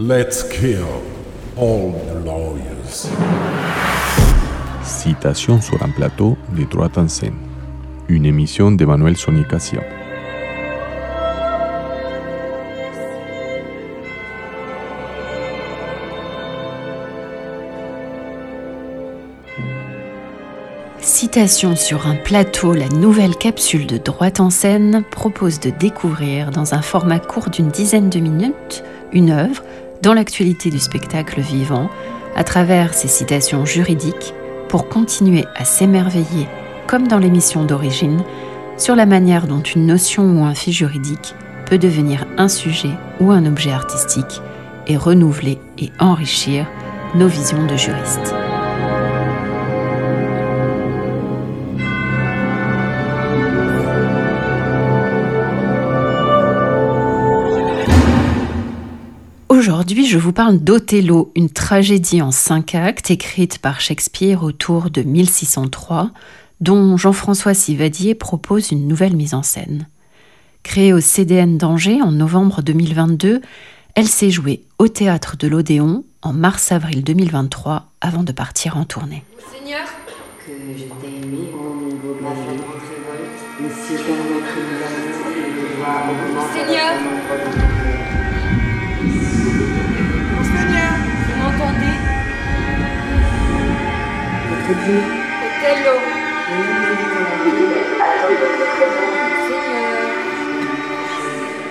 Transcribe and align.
Let's 0.00 0.44
kill 0.44 0.86
all 1.56 1.90
the 1.90 2.24
lawyers. 2.24 3.08
Citation 4.84 5.60
sur 5.60 5.82
un 5.82 5.88
plateau 5.88 6.38
de 6.56 6.62
droite 6.62 6.96
en 6.98 7.08
scène. 7.08 7.34
Une 8.08 8.24
émission 8.24 8.70
de 8.70 8.84
Manuel 8.84 9.16
Sonicación. 9.16 9.82
Citation 21.00 21.74
sur 21.74 22.06
un 22.06 22.14
plateau, 22.14 22.72
la 22.72 22.88
nouvelle 22.88 23.34
capsule 23.34 23.88
de 23.88 23.98
droite 23.98 24.38
en 24.38 24.50
scène 24.50 25.02
propose 25.10 25.58
de 25.58 25.70
découvrir 25.70 26.52
dans 26.52 26.74
un 26.74 26.82
format 26.82 27.18
court 27.18 27.50
d'une 27.50 27.70
dizaine 27.70 28.10
de 28.10 28.20
minutes 28.20 28.84
une 29.12 29.30
œuvre 29.30 29.64
dans 30.02 30.14
l'actualité 30.14 30.70
du 30.70 30.78
spectacle 30.78 31.40
vivant 31.40 31.90
à 32.36 32.44
travers 32.44 32.94
ses 32.94 33.08
citations 33.08 33.64
juridiques 33.64 34.34
pour 34.68 34.88
continuer 34.88 35.44
à 35.56 35.64
s'émerveiller, 35.64 36.46
comme 36.86 37.08
dans 37.08 37.18
l'émission 37.18 37.64
d'origine, 37.64 38.22
sur 38.76 38.94
la 38.94 39.06
manière 39.06 39.46
dont 39.46 39.62
une 39.62 39.86
notion 39.86 40.24
ou 40.24 40.44
un 40.44 40.54
fait 40.54 40.72
juridique 40.72 41.34
peut 41.66 41.78
devenir 41.78 42.26
un 42.36 42.48
sujet 42.48 42.92
ou 43.20 43.30
un 43.30 43.44
objet 43.46 43.72
artistique 43.72 44.40
et 44.86 44.96
renouveler 44.96 45.58
et 45.78 45.90
enrichir 45.98 46.66
nos 47.14 47.28
visions 47.28 47.66
de 47.66 47.76
juristes. 47.76 48.34
Aujourd'hui, 59.88 60.06
je 60.06 60.18
vous 60.18 60.34
parle 60.34 60.58
d'Othello, 60.58 61.32
une 61.34 61.48
tragédie 61.48 62.20
en 62.20 62.30
cinq 62.30 62.74
actes 62.74 63.10
écrite 63.10 63.56
par 63.56 63.80
Shakespeare 63.80 64.42
autour 64.42 64.90
de 64.90 65.00
1603, 65.00 66.10
dont 66.60 66.98
Jean-François 66.98 67.54
Sivadier 67.54 68.14
propose 68.14 68.70
une 68.70 68.86
nouvelle 68.86 69.16
mise 69.16 69.32
en 69.32 69.42
scène. 69.42 69.88
Créée 70.62 70.92
au 70.92 71.00
CDN 71.00 71.56
d'Angers 71.56 72.02
en 72.02 72.12
novembre 72.12 72.60
2022, 72.60 73.40
elle 73.94 74.08
s'est 74.08 74.28
jouée 74.28 74.62
au 74.78 74.88
théâtre 74.88 75.38
de 75.38 75.48
l'Odéon 75.48 76.04
en 76.20 76.34
mars-avril 76.34 77.02
2023 77.02 77.86
avant 78.02 78.24
de 78.24 78.32
partir 78.32 78.76
en 78.76 78.84
tournée. 78.84 79.24
Seigneur, 79.50 79.86
que 80.44 80.52
je 80.76 80.84
t'ai 81.00 81.26
mis 81.26 81.48
au 81.54 81.82
niveau 81.82 82.12
de 82.12 82.24
la 82.24 82.28
révolte, 82.28 83.40
mais 83.62 83.70
si 83.70 83.94
permettre 83.94 84.54
nous 84.54 84.84
amours, 84.84 85.32
le 85.32 85.76
doigt 85.76 86.02
augmenter 86.10 86.60
Seigneur. 86.60 86.92
Seigneur, 86.92 87.77
Othello. 94.70 95.94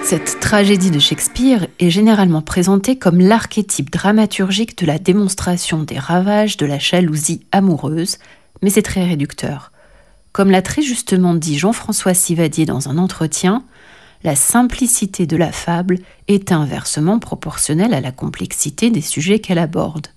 Cette 0.02 0.40
tragédie 0.40 0.90
de 0.90 0.98
Shakespeare 0.98 1.68
est 1.80 1.92
généralement 1.92 2.42
présentée 2.42 2.98
comme 2.98 3.20
l'archétype 3.20 3.92
dramaturgique 3.92 4.80
de 4.80 4.88
la 4.88 4.98
démonstration 4.98 5.84
des 5.84 6.00
ravages 6.00 6.58
de 6.58 6.66
la 6.66 6.80
jalousie 6.80 7.46
amoureuse, 7.52 8.18
mais 8.64 8.72
c'est 8.72 8.82
très 8.82 9.06
réducteur. 9.06 9.72
Comme 10.32 10.50
l'a 10.50 10.64
très 10.64 10.82
justement 10.82 11.36
dit 11.36 11.60
Jean-François 11.60 12.16
Sivadier 12.16 12.66
dans 12.66 12.90
un 12.90 12.98
entretien, 12.98 13.64
la 14.24 14.36
simplicité 14.36 15.28
de 15.28 15.38
la 15.38 15.52
fable 15.52 16.00
est 16.28 16.52
inversement 16.52 17.20
proportionnelle 17.20 17.94
à 17.94 18.02
la 18.02 18.12
complexité 18.12 18.90
des 18.90 19.02
sujets 19.02 19.38
qu'elle 19.38 19.60
aborde. 19.60 20.08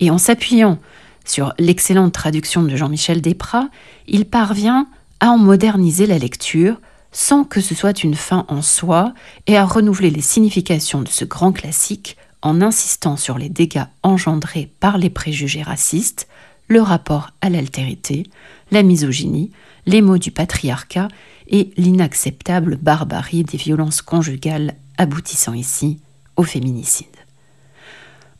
Et 0.00 0.10
en 0.10 0.18
s'appuyant 0.18 0.80
sur 1.24 1.54
l'excellente 1.58 2.12
traduction 2.12 2.62
de 2.62 2.76
Jean-Michel 2.76 3.20
Desprats, 3.20 3.68
il 4.06 4.24
parvient 4.24 4.88
à 5.20 5.28
en 5.28 5.38
moderniser 5.38 6.06
la 6.06 6.18
lecture 6.18 6.80
sans 7.12 7.44
que 7.44 7.60
ce 7.60 7.74
soit 7.74 8.02
une 8.02 8.14
fin 8.14 8.44
en 8.48 8.62
soi 8.62 9.12
et 9.46 9.56
à 9.56 9.64
renouveler 9.64 10.10
les 10.10 10.22
significations 10.22 11.02
de 11.02 11.08
ce 11.08 11.24
grand 11.24 11.52
classique 11.52 12.16
en 12.40 12.60
insistant 12.60 13.16
sur 13.16 13.38
les 13.38 13.48
dégâts 13.48 13.84
engendrés 14.02 14.72
par 14.80 14.98
les 14.98 15.10
préjugés 15.10 15.62
racistes, 15.62 16.26
le 16.68 16.80
rapport 16.80 17.30
à 17.40 17.50
l'altérité, 17.50 18.24
la 18.70 18.82
misogynie, 18.82 19.52
les 19.86 20.00
mots 20.00 20.18
du 20.18 20.30
patriarcat 20.30 21.08
et 21.48 21.70
l'inacceptable 21.76 22.76
barbarie 22.76 23.44
des 23.44 23.58
violences 23.58 24.00
conjugales 24.00 24.74
aboutissant 24.96 25.52
ici 25.52 26.00
au 26.36 26.42
féminicide. 26.44 27.06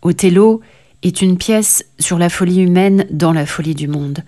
Othello 0.00 0.62
est 1.02 1.20
une 1.20 1.36
pièce 1.36 1.84
sur 1.98 2.18
la 2.18 2.28
folie 2.28 2.60
humaine 2.60 3.06
dans 3.10 3.32
la 3.32 3.46
folie 3.46 3.74
du 3.74 3.88
monde. 3.88 4.22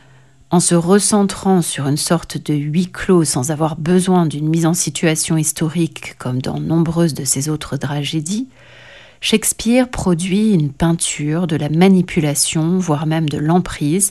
En 0.51 0.61
se 0.61 0.75
recentrant 0.75 1.62
sur 1.62 1.87
une 1.87 1.97
sorte 1.97 2.39
de 2.39 2.55
huis 2.55 2.91
clos 2.91 3.25
sans 3.25 3.51
avoir 3.51 3.77
besoin 3.77 4.27
d'une 4.27 4.49
mise 4.49 4.67
en 4.67 4.75
situation 4.75 5.37
historique 5.37 6.17
comme 6.19 6.43
dans 6.43 6.61
nombreuses 6.61 7.15
de 7.15 7.25
ses 7.25 7.49
autres 7.49 7.77
tragédies, 7.77 8.49
Shakespeare 9.21 9.89
produit 9.89 10.53
une 10.53 10.71
peinture 10.71 11.47
de 11.47 11.57
la 11.57 11.71
manipulation, 11.71 12.79
voire 12.79 13.06
même 13.06 13.29
de 13.29 13.39
l'emprise, 13.39 14.11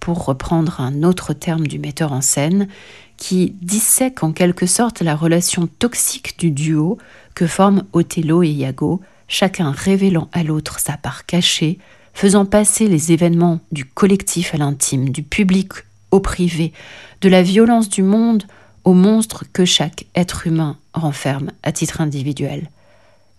pour 0.00 0.24
reprendre 0.24 0.80
un 0.80 1.02
autre 1.02 1.32
terme 1.32 1.66
du 1.66 1.78
metteur 1.78 2.12
en 2.12 2.20
scène, 2.20 2.68
qui 3.16 3.56
dissèque 3.60 4.22
en 4.22 4.32
quelque 4.32 4.66
sorte 4.66 5.02
la 5.02 5.16
relation 5.16 5.66
toxique 5.66 6.38
du 6.38 6.50
duo 6.50 6.98
que 7.34 7.46
forment 7.46 7.84
Othello 7.92 8.42
et 8.42 8.50
Iago, 8.50 9.00
chacun 9.28 9.70
révélant 9.70 10.28
à 10.32 10.42
l'autre 10.42 10.78
sa 10.78 10.96
part 10.96 11.26
cachée, 11.26 11.78
faisant 12.14 12.46
passer 12.46 12.88
les 12.88 13.12
événements 13.12 13.60
du 13.72 13.84
collectif 13.84 14.54
à 14.54 14.58
l'intime, 14.58 15.10
du 15.10 15.22
public 15.22 15.72
au 16.10 16.20
privé, 16.20 16.72
de 17.20 17.28
la 17.28 17.42
violence 17.42 17.88
du 17.88 18.02
monde 18.02 18.44
au 18.84 18.94
monstre 18.94 19.44
que 19.52 19.64
chaque 19.64 20.06
être 20.14 20.46
humain 20.46 20.78
renferme 20.94 21.50
à 21.62 21.72
titre 21.72 22.00
individuel. 22.00 22.70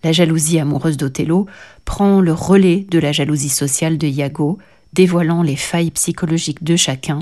La 0.04 0.12
jalousie 0.12 0.60
amoureuse 0.60 0.98
d'Othello 0.98 1.46
prend 1.84 2.20
le 2.20 2.32
relais 2.32 2.86
de 2.90 2.98
la 2.98 3.12
jalousie 3.12 3.48
sociale 3.48 3.96
de 3.96 4.06
Iago, 4.06 4.58
dévoilant 4.92 5.42
les 5.42 5.56
failles 5.56 5.90
psychologiques 5.90 6.62
de 6.62 6.76
chacun, 6.76 7.20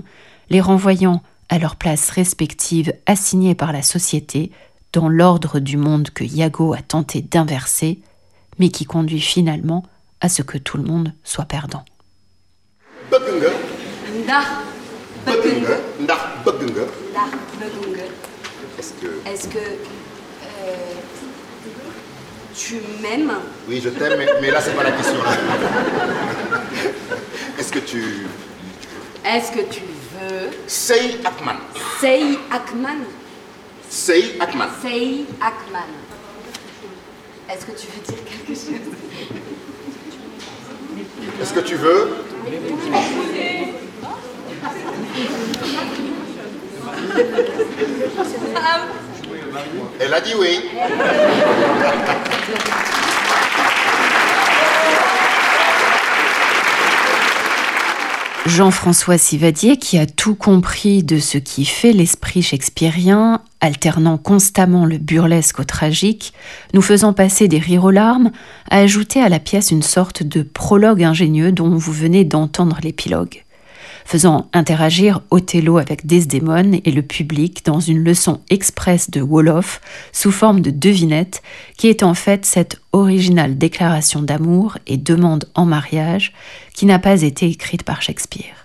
les 0.51 0.61
renvoyant 0.61 1.23
à 1.49 1.59
leur 1.59 1.77
place 1.77 2.11
respective 2.11 2.93
assignées 3.07 3.55
par 3.55 3.73
la 3.73 3.83
société 3.83 4.51
dans 4.93 5.09
l'ordre 5.09 5.61
du 5.61 5.77
monde 5.77 6.11
que 6.11 6.25
Iago 6.25 6.73
a 6.73 6.83
tenté 6.83 7.23
d'inverser, 7.23 8.01
mais 8.59 8.71
qui 8.71 8.85
conduit 8.85 9.21
finalement 9.21 9.85
à 10.21 10.29
ce 10.29 10.43
que 10.43 10.59
tout 10.59 10.77
le 10.77 10.85
monde 10.85 11.13
soit 11.23 11.45
perdant. 11.45 11.85
est-ce 18.79 18.93
que? 19.01 19.29
Est-ce 19.29 19.49
que 19.49 19.59
euh, 19.59 20.95
tu 22.55 22.75
m'aimes? 23.03 23.33
Oui 23.69 23.81
je 23.83 23.91
t'aime 23.91 24.19
mais, 24.19 24.27
mais 24.41 24.51
là 24.51 24.61
c'est 24.61 24.75
pas 24.75 24.85
la 24.85 24.93
question 24.93 25.21
est-ce 27.59 27.73
que 27.73 27.79
tu 27.81 28.27
Est-ce 29.25 29.53
que 29.53 29.61
tu 29.71 29.81
veux? 29.81 30.51
Sëy 30.67 31.19
ak 31.25 31.41
man 31.45 31.57
Sei 32.01 32.39
Akman. 32.51 32.99
Sëy 33.89 34.37
ak 34.41 34.55
man 34.55 34.69
Sei 34.83 35.25
Akman. 35.41 35.91
Est-ce 37.49 37.65
que 37.67 37.73
tu 37.73 37.87
veux 37.87 38.03
dire 38.05 38.25
quelque 38.25 38.55
chose? 38.55 38.95
Est-ce 41.41 41.53
que 41.53 41.61
tu 41.61 41.77
veux? 41.77 42.09
Elle 50.01 50.15
a 50.15 50.21
dit 50.21 50.35
oui 50.39 50.71
Jean-François 58.47 59.17
Sivadier, 59.17 59.79
qui 59.79 59.97
a 59.97 60.05
tout 60.05 60.35
compris 60.35 61.03
de 61.03 61.19
ce 61.19 61.39
qui 61.39 61.65
fait 61.65 61.93
l'esprit 61.93 62.43
shakespearien, 62.43 63.41
alternant 63.61 64.19
constamment 64.19 64.85
le 64.85 64.99
burlesque 64.99 65.61
au 65.61 65.65
tragique, 65.65 66.35
nous 66.75 66.83
faisant 66.83 67.15
passer 67.15 67.49
des 67.49 67.59
rires 67.59 67.85
aux 67.85 67.91
larmes, 67.91 68.33
a 68.71 68.81
ajouté 68.81 69.23
à 69.23 69.31
la 69.31 69.39
pièce 69.39 69.71
une 69.71 69.83
sorte 69.83 70.23
de 70.23 70.43
prologue 70.43 71.03
ingénieux 71.03 71.53
dont 71.53 71.71
vous 71.71 71.93
venez 71.93 72.25
d'entendre 72.25 72.79
l'épilogue, 72.83 73.44
faisant 74.05 74.49
interagir 74.53 75.23
Othello 75.31 75.79
avec 75.79 76.07
Desdémone 76.07 76.79
et 76.85 76.91
le 76.91 77.03
public 77.03 77.65
dans 77.65 77.81
une 77.81 78.05
leçon 78.05 78.41
express 78.51 79.11
de 79.11 79.21
Wolof 79.21 79.81
sous 80.13 80.31
forme 80.31 80.61
de 80.61 80.71
devinette 80.71 81.43
qui 81.77 81.89
est 81.89 82.03
en 82.03 82.15
fait 82.15 82.45
cette 82.45 82.81
originale 82.93 83.57
déclaration 83.57 84.23
d'amour 84.23 84.79
et 84.87 84.97
demande 84.97 85.49
en 85.55 85.65
mariage 85.65 86.33
qui 86.75 86.87
n'a 86.87 86.99
pas 86.99 87.23
été 87.23 87.47
écrite 87.47 87.83
par 87.83 88.03
Shakespeare. 88.03 88.65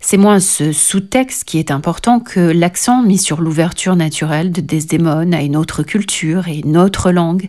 C'est 0.00 0.16
moins 0.16 0.40
ce 0.40 0.72
sous-texte 0.72 1.44
qui 1.44 1.58
est 1.58 1.70
important 1.70 2.20
que 2.20 2.40
l'accent 2.40 3.02
mis 3.02 3.18
sur 3.18 3.40
l'ouverture 3.40 3.96
naturelle 3.96 4.52
de 4.52 4.60
Desdémone 4.60 5.34
à 5.34 5.42
une 5.42 5.56
autre 5.56 5.82
culture 5.82 6.48
et 6.48 6.58
une 6.64 6.76
autre 6.76 7.10
langue, 7.10 7.48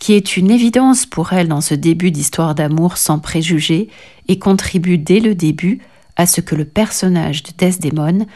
qui 0.00 0.14
est 0.14 0.36
une 0.36 0.50
évidence 0.50 1.06
pour 1.06 1.32
elle 1.32 1.48
dans 1.48 1.60
ce 1.60 1.74
début 1.74 2.10
d'histoire 2.10 2.54
d'amour 2.54 2.96
sans 2.96 3.18
préjugés 3.18 3.88
et 4.28 4.38
contribue 4.38 4.98
dès 4.98 5.20
le 5.20 5.34
début 5.34 5.80
à 6.16 6.26
ce 6.26 6.40
que 6.40 6.54
le 6.54 6.64
personnage 6.64 7.42
de 7.42 7.50
Desdemone 7.56 8.26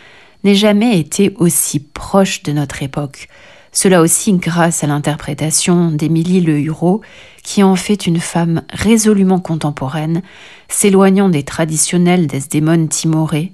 n'ait 0.45 0.55
jamais 0.55 0.99
été 0.99 1.35
aussi 1.39 1.81
proche 1.81 2.43
de 2.43 2.53
notre 2.53 2.83
époque. 2.83 3.29
Cela 3.73 4.01
aussi 4.01 4.33
grâce 4.33 4.83
à 4.83 4.87
l'interprétation 4.87 5.91
d'Émilie 5.91 6.41
Le 6.41 6.59
Hureau, 6.59 7.03
qui 7.43 7.63
en 7.63 7.77
fait 7.77 8.07
une 8.07 8.21
femme 8.21 8.63
résolument 8.73 9.41
contemporaine, 9.41 10.23
s'éloignant 10.69 11.29
des 11.29 11.43
traditionnels 11.43 12.27
Desdemone 12.27 12.89
timoré, 12.89 13.53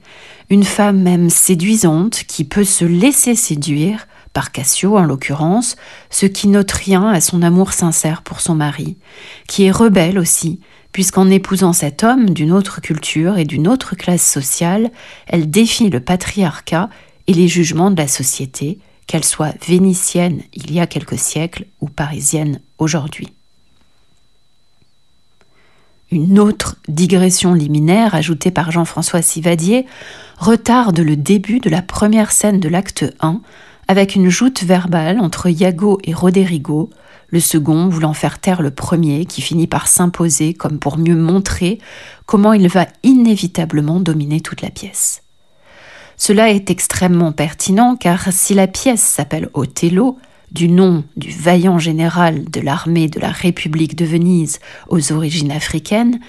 une 0.51 0.65
femme 0.65 1.03
même 1.03 1.31
séduisante 1.31 2.25
qui 2.27 2.45
peut 2.45 2.65
se 2.65 2.85
laisser 2.85 3.35
séduire, 3.35 4.07
par 4.35 4.53
Cassio 4.53 4.99
en 4.99 5.05
l'occurrence, 5.05 5.77
ce 6.11 6.27
qui 6.27 6.49
note 6.49 6.73
rien 6.73 7.09
à 7.09 7.23
son 7.23 7.41
amour 7.41 7.73
sincère 7.73 8.21
pour 8.21 8.41
son 8.41 8.55
mari, 8.55 8.99
qui 9.47 9.65
est 9.65 9.71
rebelle 9.71 10.19
aussi, 10.19 10.61
puisqu'en 10.93 11.31
épousant 11.31 11.73
cet 11.73 12.05
homme 12.05 12.31
d'une 12.31 12.53
autre 12.53 12.83
culture 12.83 13.39
et 13.39 13.45
d'une 13.45 13.67
autre 13.67 13.97
classe 13.97 14.29
sociale, 14.29 14.91
elle 15.27 15.51
défie 15.51 15.89
le 15.89 16.01
patriarcat 16.01 16.91
et 17.27 17.33
les 17.33 17.49
jugements 17.49 17.91
de 17.91 17.97
la 17.97 18.09
société, 18.09 18.79
qu'elle 19.07 19.25
soit 19.25 19.55
vénitienne 19.67 20.43
il 20.53 20.73
y 20.73 20.81
a 20.81 20.87
quelques 20.87 21.19
siècles 21.19 21.67
ou 21.81 21.89
parisienne 21.89 22.61
aujourd'hui. 22.79 23.33
Une 26.11 26.39
autre 26.39 26.77
digression 26.89 27.55
liminaire 27.55 28.15
ajoutée 28.15 28.51
par 28.51 28.71
Jean-François 28.71 29.23
Sivadier 29.23 29.87
retarde 30.39 30.99
le 31.01 31.17
début 31.17 31.61
de 31.61 31.71
la 31.71 31.83
première 31.83 32.31
scène 32.31 32.61
de 32.61 32.69
l'acte 32.69 33.05
1 33.21 33.41
avec 33.89 34.15
une 34.15 34.29
joute 34.29 34.63
verbale 34.63 35.21
entre 35.21 35.49
Iago 35.49 35.99
et 36.05 36.15
Roderigo, 36.15 36.91
le 37.29 37.41
second 37.41 37.89
voulant 37.89 38.15
faire 38.15 38.39
taire 38.39 38.63
le 38.63 38.71
premier 38.71 39.25
qui 39.25 39.43
finit 39.43 39.67
par 39.67 39.89
s'imposer 39.89 40.55
comme 40.55 40.79
pour 40.79 40.99
mieux 40.99 41.17
montrer 41.17 41.79
comment 42.27 42.53
il 42.53 42.69
va 42.69 42.87
inévitablement 43.03 44.01
dominer 44.01 44.41
toute 44.41 44.63
la 44.63 44.71
pièce. 44.71 45.23
Cela 46.17 46.51
est 46.51 46.71
extrêmement 46.71 47.33
pertinent 47.33 47.97
car 47.97 48.33
si 48.33 48.55
la 48.55 48.67
pièce 48.67 49.03
s'appelle 49.03 49.49
Othello, 49.53 50.19
du 50.53 50.69
nom 50.69 51.03
du 51.17 51.31
vaillant 51.31 51.81
général 51.81 52.45
de 52.45 52.61
l'armée 52.61 53.09
de 53.09 53.19
la 53.19 53.31
République 53.31 53.97
de 53.97 54.05
Venise 54.05 54.61
aux 54.89 55.13
origines 55.13 55.51
africaines, 55.51 56.21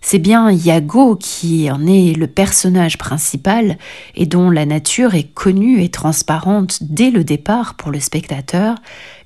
c'est 0.00 0.18
bien 0.18 0.50
Iago 0.50 1.16
qui 1.16 1.70
en 1.70 1.86
est 1.86 2.14
le 2.16 2.26
personnage 2.26 2.96
principal 2.96 3.76
et 4.14 4.26
dont 4.26 4.50
la 4.50 4.64
nature 4.64 5.14
est 5.14 5.32
connue 5.34 5.82
et 5.82 5.90
transparente 5.90 6.78
dès 6.82 7.10
le 7.10 7.22
départ 7.22 7.74
pour 7.74 7.90
le 7.90 8.00
spectateur 8.00 8.76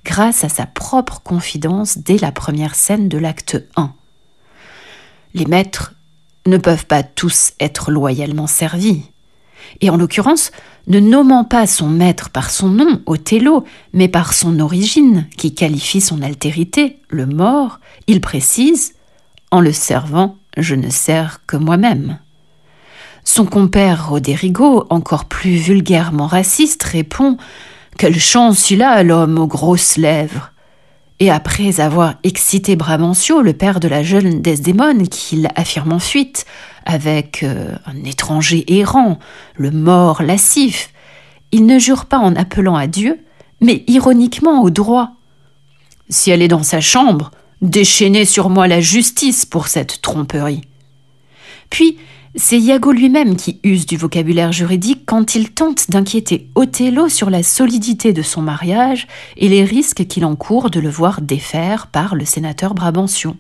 grâce 0.04 0.44
à 0.44 0.48
sa 0.48 0.66
propre 0.66 1.20
confidence 1.22 1.98
dès 1.98 2.18
la 2.18 2.32
première 2.32 2.74
scène 2.74 3.08
de 3.08 3.18
l'acte 3.18 3.64
1. 3.76 3.92
Les 5.34 5.46
maîtres 5.46 5.94
ne 6.46 6.58
peuvent 6.58 6.86
pas 6.86 7.02
tous 7.02 7.52
être 7.60 7.90
loyalement 7.90 8.46
servis. 8.46 9.02
Et 9.80 9.90
en 9.90 9.96
l'occurrence, 9.96 10.52
ne 10.86 11.00
nommant 11.00 11.44
pas 11.44 11.66
son 11.66 11.88
maître 11.88 12.30
par 12.30 12.50
son 12.50 12.68
nom, 12.68 13.00
Othello, 13.06 13.64
mais 13.92 14.08
par 14.08 14.34
son 14.34 14.60
origine, 14.60 15.26
qui 15.36 15.54
qualifie 15.54 16.02
son 16.02 16.20
altérité, 16.20 16.98
le 17.08 17.26
mort, 17.26 17.80
il 18.06 18.20
précise 18.20 18.94
En 19.50 19.60
le 19.60 19.72
servant, 19.72 20.36
je 20.56 20.74
ne 20.74 20.90
sers 20.90 21.40
que 21.46 21.56
moi-même. 21.56 22.18
Son 23.24 23.46
compère 23.46 24.10
Roderigo, 24.10 24.86
encore 24.90 25.24
plus 25.24 25.56
vulgairement 25.56 26.26
raciste, 26.26 26.82
répond 26.82 27.36
Quelle 27.96 28.20
chance 28.20 28.70
il 28.70 28.82
a, 28.82 29.02
l'homme 29.02 29.38
aux 29.38 29.46
grosses 29.46 29.96
lèvres 29.96 30.52
Et 31.20 31.30
après 31.30 31.80
avoir 31.80 32.16
excité 32.22 32.76
Bramancio, 32.76 33.40
le 33.40 33.54
père 33.54 33.80
de 33.80 33.88
la 33.88 34.02
jeune 34.02 34.42
Desdémone, 34.42 35.08
qu'il 35.08 35.48
affirme 35.56 35.92
en 35.92 35.98
fuite, 35.98 36.44
avec 36.84 37.42
euh, 37.42 37.74
un 37.86 38.04
étranger 38.04 38.64
errant, 38.68 39.18
le 39.56 39.70
mort 39.70 40.22
lascif, 40.22 40.90
il 41.50 41.66
ne 41.66 41.78
jure 41.78 42.06
pas 42.06 42.18
en 42.18 42.36
appelant 42.36 42.76
à 42.76 42.86
Dieu, 42.86 43.20
mais 43.60 43.84
ironiquement 43.86 44.62
au 44.62 44.70
droit. 44.70 45.12
Si 46.10 46.30
elle 46.30 46.42
est 46.42 46.48
dans 46.48 46.62
sa 46.62 46.80
chambre, 46.80 47.30
déchaînez 47.64 48.26
sur 48.26 48.50
moi 48.50 48.68
la 48.68 48.80
justice 48.80 49.46
pour 49.46 49.68
cette 49.68 50.02
tromperie. 50.02 50.62
Puis, 51.70 51.98
c'est 52.36 52.58
Iago 52.58 52.92
lui-même 52.92 53.36
qui 53.36 53.60
use 53.62 53.86
du 53.86 53.96
vocabulaire 53.96 54.52
juridique 54.52 55.04
quand 55.06 55.34
il 55.34 55.50
tente 55.50 55.90
d'inquiéter 55.90 56.48
Othello 56.56 57.08
sur 57.08 57.30
la 57.30 57.42
solidité 57.42 58.12
de 58.12 58.22
son 58.22 58.42
mariage 58.42 59.06
et 59.36 59.48
les 59.48 59.64
risques 59.64 60.06
qu'il 60.06 60.24
encourt 60.24 60.68
de 60.68 60.80
le 60.80 60.90
voir 60.90 61.20
défaire 61.20 61.86
par 61.86 62.14
le 62.14 62.24
sénateur 62.24 62.74
Brabantion. 62.74 63.36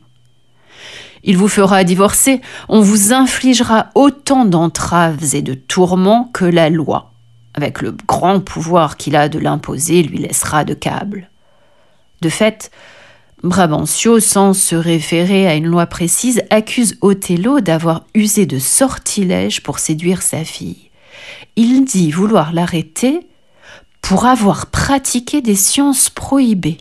Il 1.22 1.36
vous 1.36 1.48
fera 1.48 1.84
divorcer, 1.84 2.40
on 2.68 2.80
vous 2.80 3.12
infligera 3.12 3.90
autant 3.94 4.44
d'entraves 4.44 5.34
et 5.34 5.42
de 5.42 5.54
tourments 5.54 6.30
que 6.32 6.44
la 6.44 6.70
loi, 6.70 7.12
avec 7.54 7.82
le 7.82 7.92
grand 8.06 8.40
pouvoir 8.40 8.96
qu'il 8.96 9.16
a 9.16 9.28
de 9.28 9.38
l'imposer, 9.38 10.02
lui 10.02 10.18
laissera 10.18 10.64
de 10.64 10.74
câble. 10.74 11.30
De 12.20 12.28
fait, 12.28 12.70
Brabancio, 13.44 14.20
sans 14.20 14.54
se 14.54 14.74
référer 14.74 15.46
à 15.46 15.54
une 15.54 15.66
loi 15.66 15.84
précise, 15.84 16.42
accuse 16.48 16.96
Othello 17.02 17.60
d'avoir 17.60 18.06
usé 18.14 18.46
de 18.46 18.58
sortilèges 18.58 19.62
pour 19.62 19.80
séduire 19.80 20.22
sa 20.22 20.44
fille. 20.44 20.90
Il 21.54 21.84
dit 21.84 22.10
vouloir 22.10 22.54
l'arrêter 22.54 23.20
pour 24.00 24.24
avoir 24.24 24.66
pratiqué 24.68 25.42
des 25.42 25.56
sciences 25.56 26.08
prohibées 26.08 26.78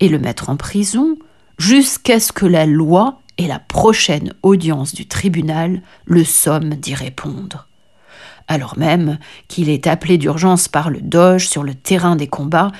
et 0.00 0.08
le 0.08 0.18
mettre 0.18 0.48
en 0.48 0.56
prison 0.56 1.18
jusqu'à 1.58 2.18
ce 2.18 2.32
que 2.32 2.46
la 2.46 2.64
loi 2.64 3.20
et 3.36 3.46
la 3.46 3.58
prochaine 3.58 4.32
audience 4.42 4.94
du 4.94 5.06
tribunal 5.06 5.82
le 6.06 6.24
somment 6.24 6.76
d'y 6.76 6.94
répondre. 6.94 7.68
Alors 8.48 8.78
même 8.78 9.18
qu'il 9.48 9.68
est 9.68 9.86
appelé 9.86 10.16
d'urgence 10.16 10.66
par 10.66 10.88
le 10.88 11.02
Doge 11.02 11.46
sur 11.46 11.62
le 11.62 11.74
terrain 11.74 12.16
des 12.16 12.26
combats 12.26 12.72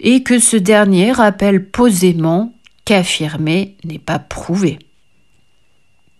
et 0.00 0.24
que 0.24 0.40
ce 0.40 0.56
dernier 0.56 1.12
rappelle 1.12 1.70
posément 1.70 2.52
qu'affirmer 2.84 3.76
n'est 3.84 3.98
pas 3.98 4.18
prouvé. 4.18 4.78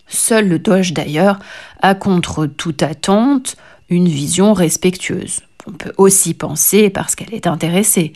Seul 0.06 0.48
le 0.48 0.58
Doge 0.58 0.92
d'ailleurs 0.92 1.38
a 1.80 1.94
contre 1.94 2.46
toute 2.46 2.82
attente 2.82 3.56
une 3.88 4.08
vision 4.08 4.52
respectueuse. 4.52 5.40
On 5.66 5.72
peut 5.72 5.92
aussi 5.96 6.34
penser 6.34 6.90
parce 6.90 7.14
qu'elle 7.14 7.34
est 7.34 7.46
intéressée. 7.46 8.12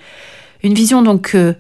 Une 0.63 0.75
vision 0.75 1.03
donc 1.03 1.35
euh, 1.35 1.55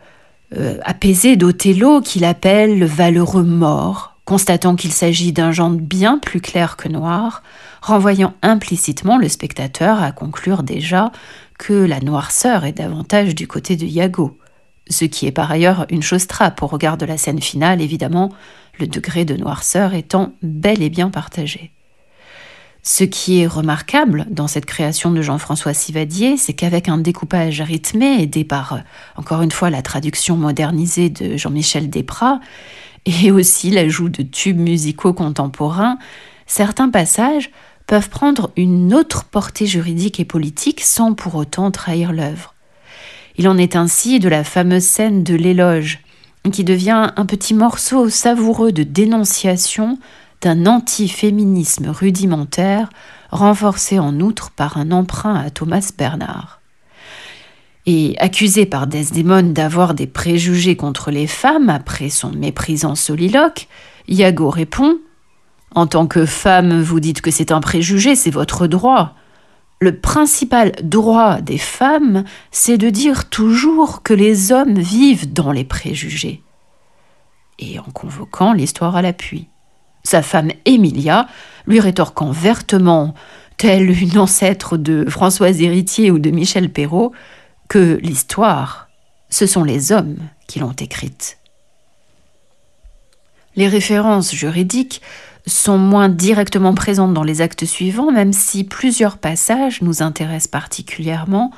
euh, 0.56 0.78
apaisée 0.84 1.36
d'Othello 1.36 2.00
qu'il 2.00 2.24
appelle 2.24 2.78
le 2.78 2.86
valeureux 2.86 3.42
mort, 3.42 4.16
constatant 4.24 4.76
qu'il 4.76 4.92
s'agit 4.92 5.32
d'un 5.32 5.52
genre 5.52 5.70
bien 5.70 6.18
plus 6.18 6.40
clair 6.40 6.76
que 6.76 6.88
noir, 6.88 7.42
renvoyant 7.80 8.34
implicitement 8.42 9.18
le 9.18 9.28
spectateur 9.28 10.02
à 10.02 10.12
conclure 10.12 10.62
déjà 10.62 11.10
que 11.58 11.72
la 11.72 12.00
noirceur 12.00 12.64
est 12.64 12.72
davantage 12.72 13.34
du 13.34 13.46
côté 13.46 13.76
de 13.76 13.86
Iago 13.86 14.38
ce 14.88 15.04
qui 15.04 15.26
est 15.26 15.32
par 15.32 15.50
ailleurs 15.50 15.86
une 15.90 16.02
chose 16.02 16.26
trappe 16.26 16.62
au 16.62 16.66
regard 16.66 16.96
de 16.96 17.06
la 17.06 17.16
scène 17.16 17.40
finale, 17.40 17.80
évidemment, 17.80 18.32
le 18.78 18.86
degré 18.86 19.24
de 19.24 19.36
noirceur 19.36 19.94
étant 19.94 20.32
bel 20.42 20.82
et 20.82 20.90
bien 20.90 21.10
partagé. 21.10 21.72
Ce 22.82 23.04
qui 23.04 23.40
est 23.40 23.46
remarquable 23.46 24.26
dans 24.30 24.46
cette 24.46 24.64
création 24.64 25.10
de 25.10 25.20
Jean-François 25.20 25.74
Sivadier, 25.74 26.36
c'est 26.36 26.54
qu'avec 26.54 26.88
un 26.88 26.98
découpage 26.98 27.60
rythmé 27.60 28.22
aidé 28.22 28.44
par, 28.44 28.80
encore 29.16 29.42
une 29.42 29.50
fois, 29.50 29.68
la 29.68 29.82
traduction 29.82 30.36
modernisée 30.36 31.10
de 31.10 31.36
Jean-Michel 31.36 31.90
Desprats, 31.90 32.40
et 33.04 33.30
aussi 33.30 33.70
l'ajout 33.70 34.08
de 34.08 34.22
tubes 34.22 34.58
musicaux 34.58 35.12
contemporains, 35.12 35.98
certains 36.46 36.88
passages 36.88 37.50
peuvent 37.86 38.10
prendre 38.10 38.52
une 38.56 38.94
autre 38.94 39.24
portée 39.24 39.66
juridique 39.66 40.20
et 40.20 40.24
politique 40.24 40.80
sans 40.80 41.14
pour 41.14 41.34
autant 41.34 41.70
trahir 41.70 42.12
l'œuvre. 42.12 42.54
Il 43.38 43.48
en 43.48 43.56
est 43.56 43.76
ainsi 43.76 44.18
de 44.18 44.28
la 44.28 44.42
fameuse 44.42 44.82
scène 44.82 45.22
de 45.22 45.36
l'éloge, 45.36 46.00
qui 46.50 46.64
devient 46.64 47.10
un 47.16 47.24
petit 47.24 47.54
morceau 47.54 48.08
savoureux 48.08 48.72
de 48.72 48.82
dénonciation 48.82 49.98
d'un 50.40 50.66
anti-féminisme 50.66 51.88
rudimentaire, 51.88 52.90
renforcé 53.30 54.00
en 54.00 54.18
outre 54.20 54.50
par 54.50 54.76
un 54.76 54.90
emprunt 54.90 55.36
à 55.36 55.50
Thomas 55.50 55.92
Bernard. 55.96 56.60
Et 57.86 58.16
accusé 58.18 58.66
par 58.66 58.86
Desdémone 58.86 59.52
d'avoir 59.52 59.94
des 59.94 60.06
préjugés 60.06 60.76
contre 60.76 61.10
les 61.10 61.26
femmes 61.26 61.70
après 61.70 62.10
son 62.10 62.30
méprisant 62.30 62.96
soliloque, 62.96 63.68
Iago 64.08 64.50
répond 64.50 64.98
En 65.74 65.86
tant 65.86 66.06
que 66.06 66.26
femme, 66.26 66.82
vous 66.82 67.00
dites 67.00 67.20
que 67.20 67.30
c'est 67.30 67.52
un 67.52 67.60
préjugé, 67.60 68.16
c'est 68.16 68.30
votre 68.30 68.66
droit. 68.66 69.14
Le 69.80 69.96
principal 70.00 70.72
droit 70.82 71.40
des 71.40 71.58
femmes, 71.58 72.24
c'est 72.50 72.78
de 72.78 72.90
dire 72.90 73.28
toujours 73.28 74.02
que 74.02 74.12
les 74.12 74.50
hommes 74.50 74.78
vivent 74.78 75.32
dans 75.32 75.52
les 75.52 75.64
préjugés. 75.64 76.42
Et 77.60 77.78
en 77.78 77.84
convoquant 77.84 78.52
l'histoire 78.52 78.96
à 78.96 79.02
l'appui. 79.02 79.48
Sa 80.02 80.22
femme 80.22 80.50
Emilia 80.64 81.28
lui 81.66 81.80
rétorquant 81.80 82.32
vertement, 82.32 83.14
telle 83.56 83.90
une 83.90 84.18
ancêtre 84.18 84.76
de 84.76 85.04
Françoise 85.08 85.60
Héritier 85.60 86.10
ou 86.10 86.18
de 86.18 86.30
Michel 86.30 86.70
Perrault, 86.70 87.12
que 87.68 87.98
l'histoire, 88.02 88.88
ce 89.30 89.46
sont 89.46 89.64
les 89.64 89.92
hommes 89.92 90.16
qui 90.46 90.58
l'ont 90.58 90.72
écrite. 90.72 91.38
Les 93.54 93.68
références 93.68 94.34
juridiques 94.34 95.02
sont 95.48 95.78
moins 95.78 96.08
directement 96.08 96.74
présentes 96.74 97.14
dans 97.14 97.22
les 97.22 97.40
actes 97.40 97.64
suivants, 97.64 98.12
même 98.12 98.32
si 98.32 98.64
plusieurs 98.64 99.18
passages 99.18 99.82
nous 99.82 100.02
intéressent 100.02 100.48
particulièrement, 100.48 101.50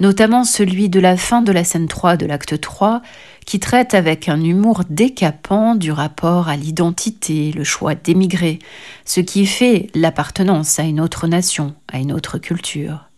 notamment 0.00 0.44
celui 0.44 0.88
de 0.88 1.00
la 1.00 1.16
fin 1.16 1.42
de 1.42 1.52
la 1.52 1.64
scène 1.64 1.88
3 1.88 2.16
de 2.16 2.26
l'acte 2.26 2.60
3, 2.60 3.02
qui 3.46 3.60
traite 3.60 3.94
avec 3.94 4.28
un 4.28 4.40
humour 4.40 4.82
décapant 4.88 5.74
du 5.74 5.92
rapport 5.92 6.48
à 6.48 6.56
l'identité, 6.56 7.52
le 7.52 7.64
choix 7.64 7.94
d'émigrer, 7.94 8.58
ce 9.04 9.20
qui 9.20 9.46
fait 9.46 9.88
l'appartenance 9.94 10.78
à 10.78 10.82
une 10.82 11.00
autre 11.00 11.26
nation, 11.26 11.74
à 11.92 11.98
une 11.98 12.12
autre 12.12 12.38
culture. 12.38 13.08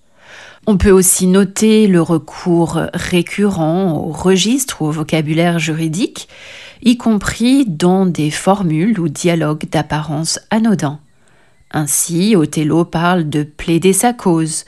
On 0.69 0.79
peut 0.79 0.91
aussi 0.91 1.29
noter 1.29 1.87
le 1.87 2.03
recours 2.03 2.81
récurrent 2.93 3.93
au 3.93 4.11
registre 4.11 4.83
ou 4.83 4.87
au 4.87 4.91
vocabulaire 4.91 5.61
juridique, 5.61 6.29
y 6.83 6.97
compris 6.97 7.67
dans 7.67 8.05
des 8.05 8.33
formules 8.33 8.99
ou 8.99 9.09
dialogues 9.09 9.71
d'apparence 9.71 10.41
anodin. 10.51 10.99
Ainsi, 11.71 12.35
Othello 12.35 12.85
parle 12.85 13.29
de 13.29 13.45
plaider 13.45 13.93
sa 13.93 14.13
cause, 14.13 14.65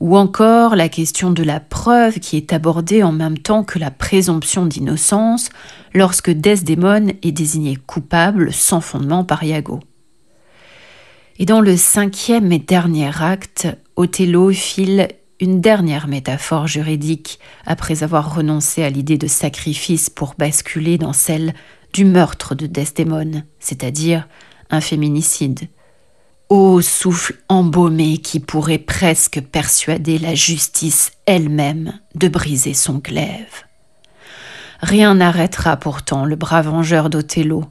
ou 0.00 0.16
encore 0.16 0.74
la 0.74 0.88
question 0.88 1.30
de 1.30 1.44
la 1.44 1.60
preuve 1.60 2.18
qui 2.18 2.36
est 2.36 2.52
abordée 2.52 3.04
en 3.04 3.12
même 3.12 3.38
temps 3.38 3.62
que 3.62 3.78
la 3.78 3.92
présomption 3.92 4.66
d'innocence 4.66 5.50
lorsque 5.94 6.30
Desdémone 6.30 7.12
est 7.22 7.32
désigné 7.32 7.76
coupable 7.76 8.52
sans 8.52 8.80
fondement 8.80 9.22
par 9.22 9.44
Iago. 9.44 9.78
Et 11.38 11.46
dans 11.46 11.60
le 11.60 11.76
cinquième 11.76 12.50
et 12.50 12.58
dernier 12.58 13.10
acte, 13.20 13.68
Othello 13.94 14.50
file 14.50 15.08
une 15.40 15.60
dernière 15.60 16.08
métaphore 16.08 16.66
juridique 16.66 17.38
après 17.64 18.02
avoir 18.02 18.34
renoncé 18.34 18.82
à 18.82 18.90
l'idée 18.90 19.18
de 19.18 19.28
sacrifice 19.28 20.10
pour 20.10 20.34
basculer 20.36 20.98
dans 20.98 21.12
celle 21.12 21.54
du 21.92 22.04
meurtre 22.04 22.54
de 22.54 22.66
Desdémone, 22.66 23.44
c'est-à-dire 23.60 24.28
un 24.70 24.80
féminicide. 24.80 25.68
Ô 26.48 26.80
souffle 26.80 27.36
embaumé 27.48 28.18
qui 28.18 28.40
pourrait 28.40 28.78
presque 28.78 29.40
persuader 29.40 30.18
la 30.18 30.34
justice 30.34 31.12
elle-même 31.26 31.98
de 32.14 32.28
briser 32.28 32.74
son 32.74 32.94
glaive. 32.94 33.64
Rien 34.80 35.14
n'arrêtera 35.16 35.76
pourtant 35.76 36.24
le 36.24 36.36
brave 36.36 36.68
vengeur 36.68 37.10
d'Othello, 37.10 37.64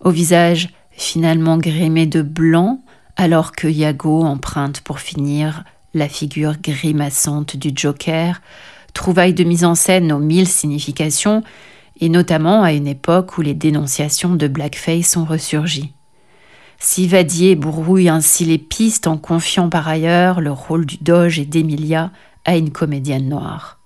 au 0.00 0.10
visage 0.10 0.68
finalement 0.90 1.58
grimé 1.58 2.06
de 2.06 2.22
blanc, 2.22 2.82
alors 3.16 3.52
que 3.52 3.66
Iago 3.66 4.22
emprunte 4.22 4.80
pour 4.80 5.00
finir 5.00 5.64
la 5.94 6.08
figure 6.08 6.54
grimaçante 6.60 7.56
du 7.56 7.72
Joker, 7.74 8.40
trouvaille 8.94 9.34
de 9.34 9.44
mise 9.44 9.64
en 9.64 9.74
scène 9.74 10.12
aux 10.12 10.18
mille 10.18 10.48
significations, 10.48 11.42
et 12.00 12.08
notamment 12.08 12.62
à 12.62 12.72
une 12.72 12.86
époque 12.86 13.36
où 13.38 13.42
les 13.42 13.54
dénonciations 13.54 14.34
de 14.34 14.48
blackface 14.48 15.16
ont 15.16 15.24
ressurgi. 15.24 15.92
Sivadier 16.78 17.56
brouille 17.56 18.08
ainsi 18.08 18.46
les 18.46 18.56
pistes 18.56 19.06
en 19.06 19.18
confiant 19.18 19.68
par 19.68 19.86
ailleurs 19.86 20.40
le 20.40 20.50
rôle 20.50 20.86
du 20.86 20.96
Doge 20.96 21.38
et 21.38 21.44
d'Emilia 21.44 22.10
à 22.46 22.56
une 22.56 22.70
comédienne 22.70 23.28
noire. 23.28 23.79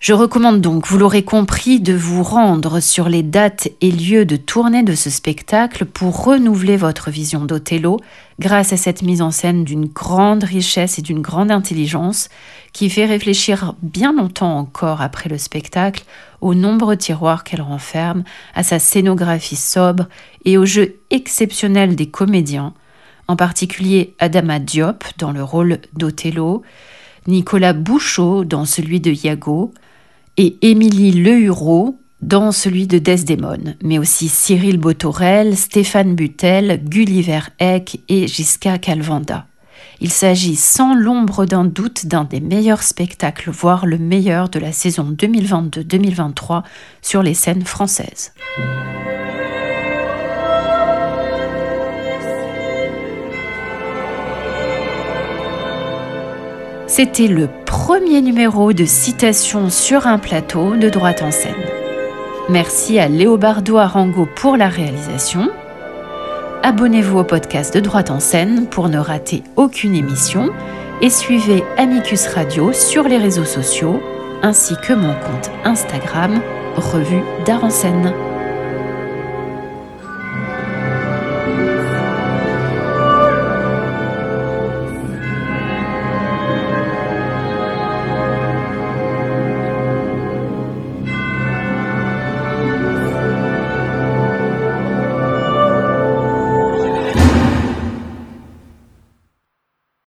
Je 0.00 0.14
recommande 0.14 0.62
donc, 0.62 0.86
vous 0.86 0.96
l'aurez 0.96 1.24
compris, 1.24 1.78
de 1.78 1.92
vous 1.92 2.22
rendre 2.22 2.80
sur 2.80 3.10
les 3.10 3.22
dates 3.22 3.68
et 3.82 3.90
lieux 3.90 4.24
de 4.24 4.36
tournée 4.36 4.82
de 4.82 4.94
ce 4.94 5.10
spectacle 5.10 5.84
pour 5.84 6.24
renouveler 6.24 6.78
votre 6.78 7.10
vision 7.10 7.44
d'Othello 7.44 8.00
grâce 8.38 8.72
à 8.72 8.78
cette 8.78 9.02
mise 9.02 9.20
en 9.20 9.30
scène 9.30 9.62
d'une 9.62 9.84
grande 9.84 10.42
richesse 10.42 10.98
et 10.98 11.02
d'une 11.02 11.20
grande 11.20 11.50
intelligence 11.50 12.30
qui 12.72 12.88
fait 12.88 13.04
réfléchir 13.04 13.74
bien 13.82 14.14
longtemps 14.14 14.56
encore 14.56 15.02
après 15.02 15.28
le 15.28 15.36
spectacle 15.36 16.04
aux 16.40 16.54
nombreux 16.54 16.96
tiroirs 16.96 17.44
qu'elle 17.44 17.60
renferme, 17.60 18.24
à 18.54 18.62
sa 18.62 18.78
scénographie 18.78 19.54
sobre 19.54 20.08
et 20.46 20.56
au 20.56 20.64
jeu 20.64 20.94
exceptionnel 21.10 21.94
des 21.94 22.08
comédiens, 22.08 22.72
en 23.28 23.36
particulier 23.36 24.14
Adama 24.18 24.60
Diop 24.60 25.04
dans 25.18 25.30
le 25.30 25.44
rôle 25.44 25.80
d'Othello, 25.92 26.62
Nicolas 27.26 27.74
Bouchot 27.74 28.46
dans 28.46 28.64
celui 28.64 29.00
de 29.00 29.10
Iago, 29.10 29.74
et 30.42 30.56
Émilie 30.62 31.12
Lehureau 31.12 32.00
dans 32.22 32.50
celui 32.50 32.86
de 32.86 32.96
Desdémone, 32.96 33.76
mais 33.82 33.98
aussi 33.98 34.30
Cyril 34.30 34.78
Botorel, 34.78 35.54
Stéphane 35.54 36.14
Butel, 36.14 36.82
Gulliver 36.82 37.40
Eck 37.58 38.00
et 38.08 38.26
Gisca 38.26 38.78
Calvanda. 38.78 39.46
Il 40.00 40.10
s'agit 40.10 40.56
sans 40.56 40.94
l'ombre 40.94 41.44
d'un 41.44 41.66
doute 41.66 42.06
d'un 42.06 42.24
des 42.24 42.40
meilleurs 42.40 42.82
spectacles, 42.82 43.50
voire 43.50 43.84
le 43.84 43.98
meilleur 43.98 44.48
de 44.48 44.58
la 44.58 44.72
saison 44.72 45.14
2022-2023 45.14 46.62
sur 47.02 47.22
les 47.22 47.34
scènes 47.34 47.66
françaises. 47.66 48.32
C'était 56.90 57.28
le 57.28 57.48
premier 57.66 58.20
numéro 58.20 58.72
de 58.72 58.84
citation 58.84 59.70
sur 59.70 60.08
un 60.08 60.18
plateau 60.18 60.74
de 60.74 60.88
droite 60.88 61.22
en 61.22 61.30
scène. 61.30 61.54
Merci 62.48 62.98
à 62.98 63.06
Léobardo 63.06 63.76
Arango 63.76 64.26
pour 64.34 64.56
la 64.56 64.68
réalisation. 64.68 65.50
Abonnez-vous 66.64 67.18
au 67.20 67.22
podcast 67.22 67.72
de 67.72 67.78
droite 67.78 68.10
en 68.10 68.18
scène 68.18 68.66
pour 68.66 68.88
ne 68.88 68.98
rater 68.98 69.44
aucune 69.54 69.94
émission 69.94 70.50
et 71.00 71.10
suivez 71.10 71.62
Amicus 71.76 72.26
Radio 72.26 72.72
sur 72.72 73.04
les 73.04 73.18
réseaux 73.18 73.44
sociaux 73.44 74.02
ainsi 74.42 74.74
que 74.82 74.92
mon 74.92 75.14
compte 75.14 75.52
Instagram 75.62 76.42
Revue 76.74 77.22
d'Art 77.46 77.62
en 77.62 77.70
scène. 77.70 78.12